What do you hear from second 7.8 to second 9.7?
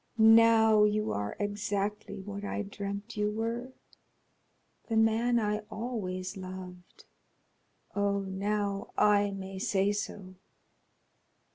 Oh, now I may